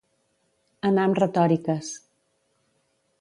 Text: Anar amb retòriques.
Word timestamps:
Anar 0.89 1.03
amb 1.09 1.19
retòriques. 1.23 1.91